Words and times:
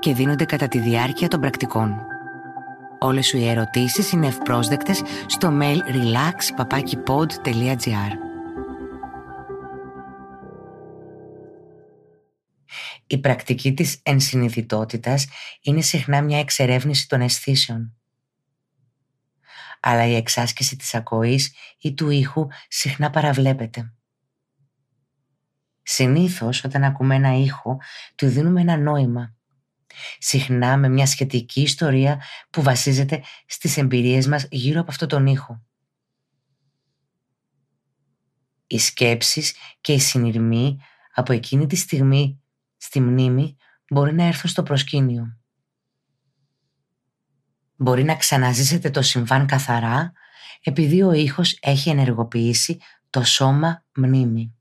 και 0.00 0.14
δίνονται 0.14 0.44
κατά 0.44 0.68
τη 0.68 0.78
διάρκεια 0.78 1.28
των 1.28 1.40
πρακτικών. 1.40 2.06
Όλες 2.98 3.26
σου 3.26 3.36
οι 3.36 3.48
ερωτήσεις 3.48 4.12
είναι 4.12 4.26
ευπρόσδεκτες 4.26 5.02
στο 5.26 5.58
mail 5.60 5.78
relax.papakipod.gr 5.78 8.12
Η 13.06 13.18
πρακτική 13.18 13.74
της 13.74 14.00
ενσυνειδητότητας 14.02 15.26
είναι 15.62 15.80
συχνά 15.80 16.22
μια 16.22 16.38
εξερεύνηση 16.38 17.08
των 17.08 17.20
αισθήσεων. 17.20 17.94
Αλλά 19.80 20.06
η 20.06 20.14
εξάσκηση 20.14 20.76
της 20.76 20.94
ακοής 20.94 21.54
ή 21.78 21.94
του 21.94 22.10
ήχου 22.10 22.46
συχνά 22.68 23.10
παραβλέπεται. 23.10 23.92
Συνήθως 25.82 26.64
όταν 26.64 26.84
ακούμε 26.84 27.14
ένα 27.14 27.36
ήχο 27.36 27.78
του 28.14 28.28
δίνουμε 28.28 28.60
ένα 28.60 28.76
νόημα. 28.76 29.34
Συχνά 30.18 30.76
με 30.76 30.88
μια 30.88 31.06
σχετική 31.06 31.60
ιστορία 31.60 32.22
που 32.50 32.62
βασίζεται 32.62 33.22
στις 33.46 33.76
εμπειρίες 33.76 34.26
μας 34.26 34.46
γύρω 34.50 34.80
από 34.80 34.90
αυτό 34.90 35.06
τον 35.06 35.26
ήχο. 35.26 35.62
Οι 38.66 38.78
σκέψεις 38.78 39.54
και 39.80 39.92
οι 39.92 40.00
συνειρμοί 40.00 40.78
από 41.14 41.32
εκείνη 41.32 41.66
τη 41.66 41.76
στιγμή 41.76 42.40
στη 42.76 43.00
μνήμη 43.00 43.56
μπορεί 43.88 44.14
να 44.14 44.24
έρθουν 44.24 44.50
στο 44.50 44.62
προσκήνιο. 44.62 45.38
Μπορεί 47.76 48.04
να 48.04 48.16
ξαναζήσετε 48.16 48.90
το 48.90 49.02
συμβάν 49.02 49.46
καθαρά 49.46 50.12
επειδή 50.62 51.02
ο 51.02 51.12
ήχος 51.12 51.58
έχει 51.60 51.90
ενεργοποιήσει 51.90 52.78
το 53.10 53.24
σώμα 53.24 53.84
μνήμη. 53.94 54.54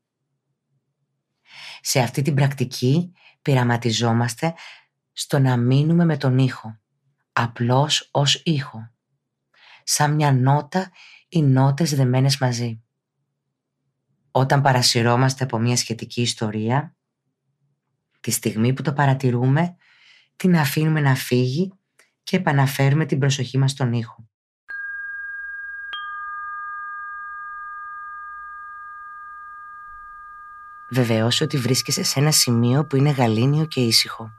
Σε 1.82 2.00
αυτή 2.00 2.22
την 2.22 2.34
πρακτική 2.34 3.12
πειραματιζόμαστε 3.42 4.54
στο 5.14 5.40
να 5.40 5.58
μείνουμε 5.58 6.06
με 6.06 6.18
τον 6.18 6.38
ήχο, 6.38 6.80
απλώς 7.34 8.10
ως 8.12 8.42
ήχο, 8.46 8.92
σαν 9.84 10.16
μια 10.16 10.34
νότα 10.34 10.92
ή 11.30 11.42
νότες 11.42 11.96
δεμένες 11.96 12.38
μαζί. 12.38 12.84
Όταν 14.32 14.62
παρασυρώμαστε 14.62 15.44
από 15.44 15.58
μια 15.58 15.76
σχετική 15.76 16.22
ιστορία, 16.22 16.96
τη 18.20 18.32
στιγμή 18.32 18.74
που 18.74 18.82
το 18.82 18.94
παρατηρούμε, 18.94 19.76
την 20.36 20.56
αφήνουμε 20.56 21.02
να 21.02 21.16
φύγει 21.16 21.72
και 22.24 22.38
επαναφέρουμε 22.38 23.06
την 23.06 23.20
προσοχή 23.20 23.58
μας 23.58 23.72
στον 23.72 23.94
ήχο. 23.94 24.30
Βεβαιώσου 30.90 31.46
ότι 31.46 31.58
βρίσκεσαι 31.58 32.04
σε 32.04 32.20
ένα 32.20 32.32
σημείο 32.32 32.86
που 32.86 32.96
είναι 32.96 33.10
γαλήνιο 33.10 33.66
και 33.66 33.82
ήσυχο. 33.82 34.32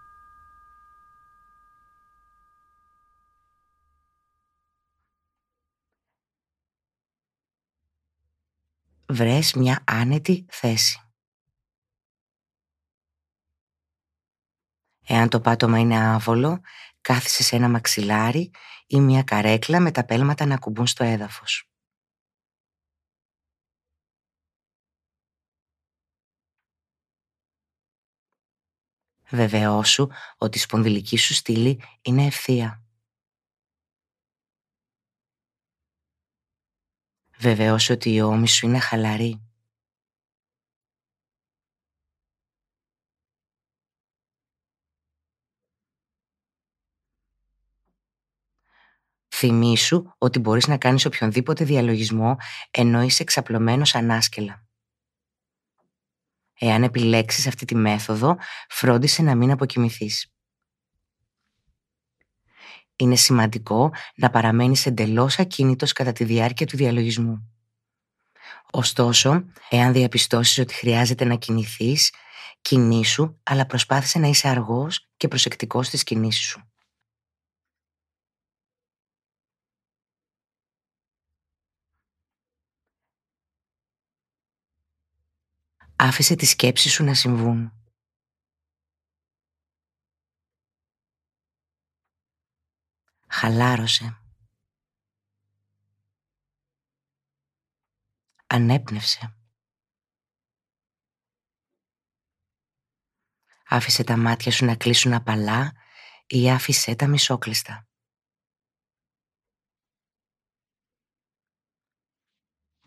Βρες 9.20 9.52
μια 9.52 9.82
άνετη 9.86 10.46
θέση. 10.50 11.00
Εάν 15.06 15.28
το 15.28 15.40
πάτωμα 15.40 15.78
είναι 15.78 15.96
άβολο, 15.96 16.60
κάθισε 17.00 17.42
σε 17.42 17.56
ένα 17.56 17.68
μαξιλάρι 17.68 18.50
ή 18.86 19.00
μια 19.00 19.22
καρέκλα 19.22 19.80
με 19.80 19.90
τα 19.90 20.04
πέλματα 20.04 20.46
να 20.46 20.58
κουμπούν 20.58 20.86
στο 20.86 21.04
έδαφος. 21.04 21.70
Βεβαιώσου 29.30 30.08
ότι 30.38 30.58
η 30.58 30.60
σπονδυλική 30.60 31.16
σου 31.16 31.34
στήλη 31.34 31.82
είναι 32.02 32.26
ευθεία. 32.26 32.89
Βεβαιώσου 37.40 37.94
ότι 37.94 38.14
η 38.14 38.20
ώμη 38.20 38.48
σου 38.48 38.66
είναι 38.66 38.78
χαλαρή. 38.78 39.44
Θυμήσου 49.28 50.14
ότι 50.18 50.38
μπορείς 50.38 50.66
να 50.66 50.78
κάνεις 50.78 51.04
οποιονδήποτε 51.04 51.64
διαλογισμό 51.64 52.36
ενώ 52.70 53.02
είσαι 53.02 53.22
εξαπλωμένος 53.22 53.94
ανάσκελα. 53.94 54.66
Εάν 56.58 56.82
επιλέξεις 56.82 57.46
αυτή 57.46 57.64
τη 57.64 57.74
μέθοδο, 57.74 58.36
φρόντισε 58.68 59.22
να 59.22 59.34
μην 59.34 59.50
αποκοιμηθείς. 59.50 60.32
Είναι 63.00 63.16
σημαντικό 63.16 63.92
να 64.14 64.30
παραμένεις 64.30 64.86
εντελώς 64.86 65.38
ακίνητος 65.38 65.92
κατά 65.92 66.12
τη 66.12 66.24
διάρκεια 66.24 66.66
του 66.66 66.76
διαλογισμού. 66.76 67.50
Ωστόσο, 68.70 69.44
εάν 69.70 69.92
διαπιστώσεις 69.92 70.58
ότι 70.58 70.74
χρειάζεται 70.74 71.24
να 71.24 71.34
κινηθείς, 71.34 72.12
κινήσου, 72.60 73.36
αλλά 73.42 73.66
προσπάθησε 73.66 74.18
να 74.18 74.26
είσαι 74.26 74.48
αργός 74.48 75.08
και 75.16 75.28
προσεκτικός 75.28 75.86
στις 75.86 76.02
κινήσεις 76.02 76.44
σου. 76.44 76.70
Άφησε 85.96 86.34
τις 86.34 86.50
σκέψεις 86.50 86.92
σου 86.92 87.04
να 87.04 87.14
συμβούν. 87.14 87.79
Χαλάρωσε. 93.40 94.22
Ανέπνευσε. 98.46 99.36
Άφησε 103.64 104.04
τα 104.04 104.16
μάτια 104.16 104.52
σου 104.52 104.64
να 104.64 104.76
κλείσουν 104.76 105.12
απαλά 105.12 105.72
ή 106.26 106.50
άφησέ 106.50 106.94
τα 106.94 107.06
μισόκλειστα. 107.06 107.88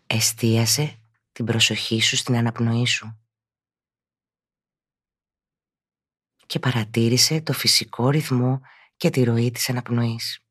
Εστίασε 0.06 1.02
την 1.32 1.44
προσοχή 1.44 2.00
σου 2.00 2.16
στην 2.16 2.36
αναπνοή 2.36 2.86
σου. 2.86 3.26
Και 6.46 6.58
παρατήρησε 6.58 7.42
το 7.42 7.52
φυσικό 7.52 8.10
ρυθμό 8.10 8.60
και 8.96 9.10
τη 9.10 9.22
ροή 9.24 9.50
της 9.50 9.68
αναπνοής. 9.68 10.43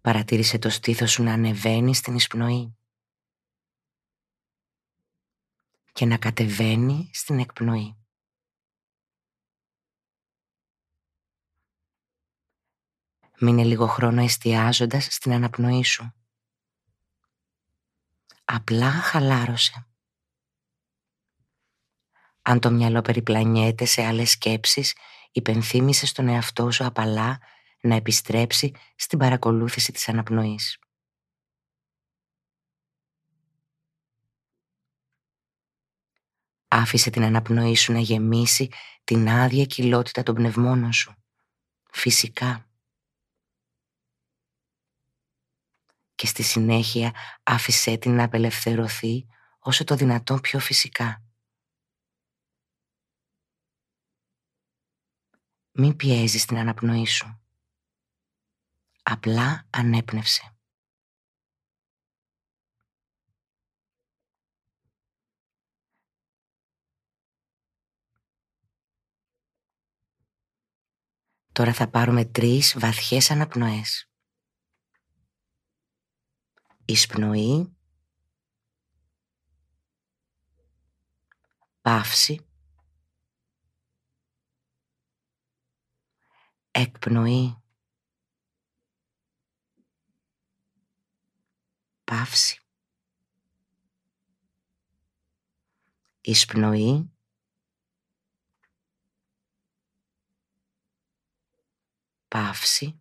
Παρατήρησε 0.00 0.58
το 0.58 0.70
στήθος 0.70 1.10
σου 1.10 1.22
να 1.22 1.32
ανεβαίνει 1.32 1.94
στην 1.94 2.14
εισπνοή 2.14 2.74
και 5.92 6.06
να 6.06 6.16
κατεβαίνει 6.16 7.10
στην 7.12 7.38
εκπνοή. 7.38 7.94
Μείνε 13.38 13.64
λίγο 13.64 13.86
χρόνο 13.86 14.22
εστιάζοντας 14.22 15.04
στην 15.10 15.32
αναπνοή 15.32 15.84
σου. 15.84 16.12
Απλά 18.44 18.90
χαλάρωσε. 18.90 19.86
Αν 22.42 22.60
το 22.60 22.70
μυαλό 22.70 23.00
περιπλανιέται 23.00 23.84
σε 23.84 24.04
άλλες 24.04 24.30
σκέψεις, 24.30 24.96
υπενθύμησε 25.32 26.06
στον 26.06 26.28
εαυτό 26.28 26.70
σου 26.70 26.84
απαλά 26.84 27.40
να 27.80 27.94
επιστρέψει 27.94 28.72
στην 28.96 29.18
παρακολούθηση 29.18 29.92
της 29.92 30.08
αναπνοής. 30.08 30.78
Άφησε 36.68 37.10
την 37.10 37.22
αναπνοή 37.22 37.76
σου 37.76 37.92
να 37.92 37.98
γεμίσει 37.98 38.68
την 39.04 39.28
άδεια 39.28 39.64
κοιλότητα 39.64 40.22
των 40.22 40.34
πνευμόνων 40.34 40.92
σου. 40.92 41.14
Φυσικά. 41.92 42.70
και 46.20 46.26
στη 46.26 46.42
συνέχεια 46.42 47.14
άφησέ 47.42 47.96
την 47.96 48.14
να 48.14 48.24
απελευθερωθεί 48.24 49.26
όσο 49.58 49.84
το 49.84 49.94
δυνατόν 49.96 50.40
πιο 50.40 50.58
φυσικά. 50.58 51.24
Μην 55.70 55.96
πιέζεις 55.96 56.44
την 56.44 56.58
αναπνοή 56.58 57.06
σου. 57.06 57.39
Απλά 59.12 59.66
ανέπνευσε. 59.70 60.56
Τώρα 71.52 71.72
θα 71.72 71.90
πάρουμε 71.90 72.24
τρεις 72.24 72.78
βαθιές 72.78 73.30
αναπνοές. 73.30 74.10
Εισπνοή. 76.84 77.76
Παύση. 81.80 82.46
Εκπνοή. 86.70 87.59
Παύση. 92.20 92.60
Εισπνοή. 96.20 97.10
Παύση. 102.28 103.00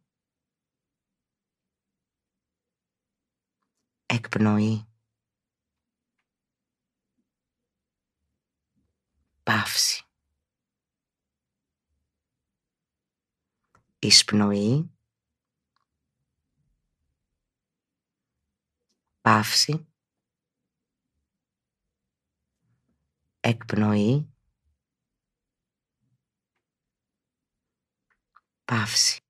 Εκπνοή. 4.06 4.88
Παύση. 9.44 10.04
Εισπνοή. 14.00 14.99
Παύση. 19.30 19.88
Εκπνοή. 23.40 24.34
Παύση. 28.66 29.22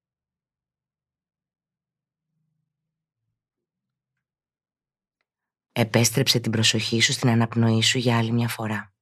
Επέστρεψε 5.72 6.40
την 6.40 6.52
προσοχή 6.52 7.00
σου 7.02 7.12
στην 7.12 7.30
αναπνοή 7.30 7.82
σου 7.82 7.98
για 7.98 8.18
άλλη 8.18 8.32
μια 8.32 8.48
φορά. 8.48 8.94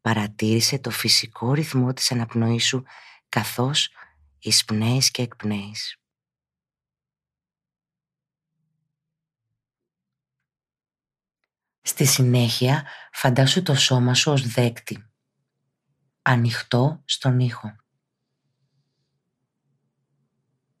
Παρατήρησε 0.00 0.78
το 0.78 0.90
φυσικό 0.90 1.52
ρυθμό 1.52 1.92
της 1.92 2.12
αναπνοής 2.12 2.66
σου 2.66 2.84
καθώς 3.28 3.90
εισπνέεις 4.38 5.10
και 5.10 5.22
εκπνέεις. 5.22 5.98
Στη 11.88 12.04
συνέχεια 12.04 12.86
φαντάσου 13.12 13.62
το 13.62 13.74
σώμα 13.74 14.14
σου 14.14 14.32
ως 14.32 14.48
δέκτη, 14.48 15.10
ανοιχτό 16.22 17.02
στον 17.04 17.40
ήχο. 17.40 17.76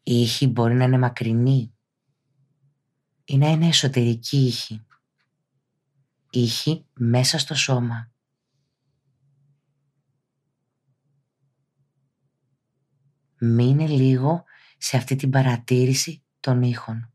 Η 0.02 0.20
ήχη 0.20 0.46
μπορεί 0.46 0.74
να 0.74 0.84
είναι 0.84 0.98
μακρινή 0.98 1.74
ή 3.24 3.38
να 3.38 3.48
είναι 3.48 3.66
εσωτερική 3.66 4.46
ήχη. 4.46 4.86
Ήχη 6.30 6.86
μέσα 6.92 7.38
στο 7.38 7.54
σώμα. 7.54 8.12
Μείνε 13.38 13.86
λίγο 13.86 14.44
σε 14.78 14.96
αυτή 14.96 15.16
την 15.16 15.30
παρατήρηση 15.30 16.22
των 16.40 16.62
ήχων. 16.62 17.12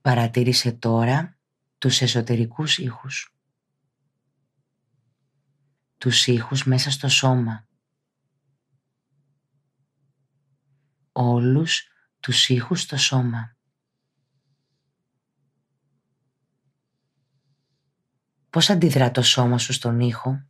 Παρατήρησε 0.00 0.72
τώρα 0.72 1.38
τους 1.78 2.00
εσωτερικούς 2.00 2.78
ήχους. 2.78 3.34
Τους 5.98 6.26
ήχους 6.26 6.64
μέσα 6.64 6.90
στο 6.90 7.08
σώμα. 7.08 7.68
Όλους 11.12 11.88
τους 12.20 12.48
ήχους 12.48 12.80
στο 12.80 12.96
σώμα. 12.96 13.56
Πώς 18.50 18.70
αντιδρά 18.70 19.10
το 19.10 19.22
σώμα 19.22 19.58
σου 19.58 19.72
στον 19.72 20.00
ήχο; 20.00 20.49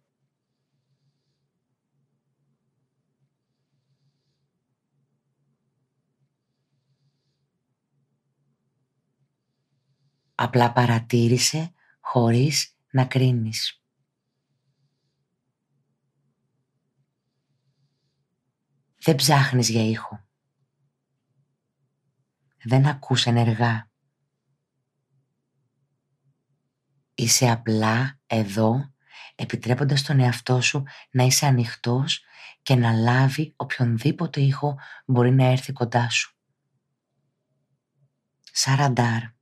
Απλά 10.42 10.72
παρατήρησε 10.72 11.72
χωρίς 12.00 12.76
να 12.90 13.04
κρίνεις. 13.04 13.82
Δεν 18.98 19.14
ψάχνεις 19.14 19.68
για 19.68 19.88
ήχο. 19.88 20.28
Δεν 22.62 22.86
ακούς 22.86 23.26
ενεργά. 23.26 23.90
Είσαι 27.14 27.50
απλά 27.50 28.20
εδώ, 28.26 28.94
επιτρέποντας 29.34 30.02
τον 30.02 30.20
εαυτό 30.20 30.60
σου 30.60 30.84
να 31.10 31.22
είσαι 31.22 31.46
ανοιχτός 31.46 32.24
και 32.62 32.74
να 32.74 32.92
λάβει 32.92 33.52
οποιονδήποτε 33.56 34.40
ήχο 34.40 34.78
μπορεί 35.06 35.30
να 35.30 35.44
έρθει 35.44 35.72
κοντά 35.72 36.10
σου. 36.10 36.36
Σαραντάρ. 38.52 39.38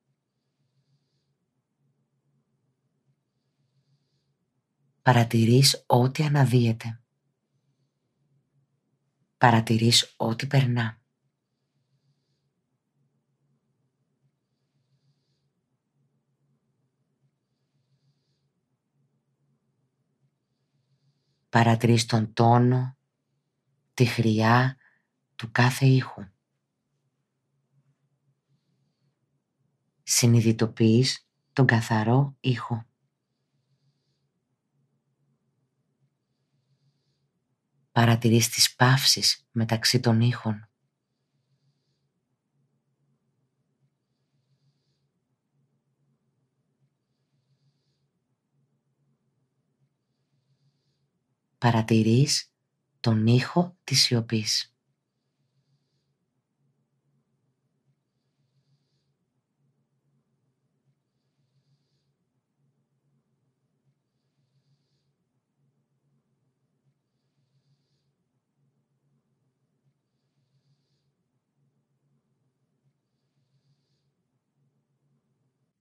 Παρατηρείς 5.09 5.85
ό,τι 5.87 6.25
αναδύεται. 6.25 7.01
Παρατηρείς 9.39 10.15
ό,τι 10.17 10.47
περνά. 10.47 11.01
Παρατηρείς 21.49 22.07
τον 22.07 22.33
τόνο, 22.33 22.97
τη 23.95 24.05
χρειά 24.05 24.77
του 25.37 25.51
κάθε 25.51 25.87
ήχου. 25.87 26.25
Συνειδητοποιείς 30.03 31.29
τον 31.53 31.67
καθαρό 31.67 32.37
ήχο. 32.41 32.88
Παρατηρείς 37.99 38.49
τις 38.49 38.75
παύσεις 38.75 39.47
μεταξύ 39.53 40.01
των 40.01 40.21
ήχων. 40.21 40.69
Παρατηρείς 51.59 52.53
τον 53.01 53.27
ήχο 53.27 53.77
της 53.85 54.03
σιωπής. 54.03 54.78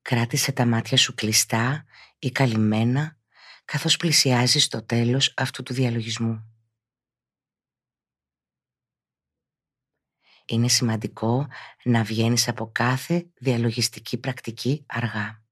Κράτησε 0.09 0.51
τα 0.51 0.65
μάτια 0.65 0.97
σου 0.97 1.13
κλειστά 1.13 1.85
ή 2.19 2.31
καλυμμένα 2.31 3.17
καθώς 3.65 3.97
πλησιάζεις 3.97 4.63
στο 4.63 4.85
τέλος 4.85 5.33
αυτού 5.37 5.63
του 5.63 5.73
διαλογισμού. 5.73 6.53
Είναι 10.45 10.67
σημαντικό 10.67 11.47
να 11.83 12.03
βγαίνεις 12.03 12.47
από 12.47 12.71
κάθε 12.71 13.31
διαλογιστική 13.35 14.17
πρακτική 14.17 14.85
αργά. 14.87 15.43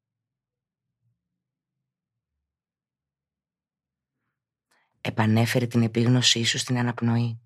Επανέφερε 5.01 5.67
την 5.67 5.81
επίγνωσή 5.81 6.43
σου 6.43 6.57
στην 6.57 6.77
αναπνοή. 6.77 7.44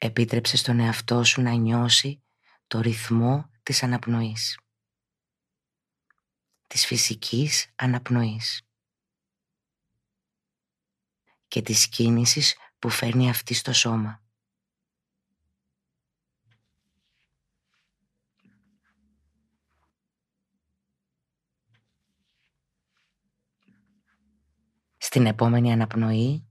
Επίτρεψε 0.00 0.56
στον 0.56 0.78
εαυτό 0.80 1.24
σου 1.24 1.42
να 1.42 1.52
νιώσει 1.52 2.22
το 2.66 2.80
ρυθμό 2.80 3.50
της 3.62 3.82
αναπνοής. 3.82 4.58
Της 6.66 6.86
φυσικής 6.86 7.72
αναπνοής. 7.76 8.62
Και 11.48 11.62
της 11.62 11.88
κίνησης 11.88 12.56
που 12.78 12.88
φέρνει 12.88 13.28
αυτή 13.28 13.54
στο 13.54 13.72
σώμα. 13.72 14.22
Στην 24.96 25.26
επόμενη 25.26 25.72
αναπνοή 25.72 26.47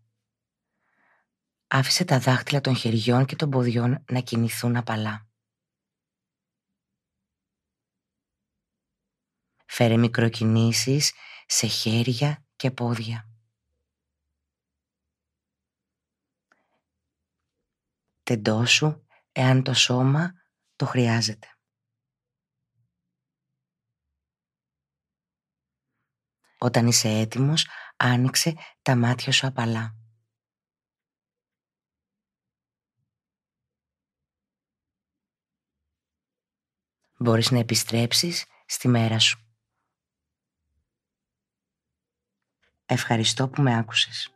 άφησε 1.67 2.05
τα 2.05 2.19
δάχτυλα 2.19 2.61
των 2.61 2.75
χεριών 2.75 3.25
και 3.25 3.35
των 3.35 3.49
ποδιών 3.49 4.03
να 4.11 4.19
κινηθούν 4.19 4.75
απαλά. 4.75 5.27
Φέρε 9.65 9.97
μικροκινήσεις 9.97 11.13
σε 11.45 11.67
χέρια 11.67 12.45
και 12.55 12.71
πόδια. 12.71 13.29
Τεντώσου 18.23 19.05
εάν 19.31 19.63
το 19.63 19.73
σώμα 19.73 20.33
το 20.75 20.85
χρειάζεται. 20.85 21.47
Όταν 26.57 26.87
είσαι 26.87 27.09
έτοιμος, 27.09 27.67
άνοιξε 27.97 28.55
τα 28.81 28.95
μάτια 28.95 29.31
σου 29.31 29.47
απαλά. 29.47 30.06
Μπορείς 37.17 37.51
να 37.51 37.59
επιστρέψεις 37.59 38.45
στη 38.65 38.87
μέρα 38.87 39.19
σου. 39.19 39.39
Ευχαριστώ 42.85 43.47
που 43.47 43.61
με 43.61 43.77
άκουσες. 43.77 44.31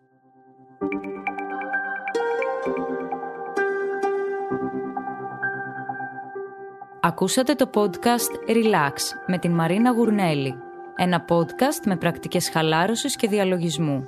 Ακούσατε 7.01 7.55
το 7.55 7.69
podcast 7.73 8.49
Relax 8.49 8.95
με 9.27 9.37
την 9.37 9.51
Μαρίνα 9.51 9.91
Γουρνέλη. 9.91 10.55
Ένα 10.95 11.25
podcast 11.29 11.85
με 11.85 11.97
πρακτικές 11.97 12.49
χαλάρωσης 12.49 13.15
και 13.15 13.27
διαλογισμού. 13.27 14.07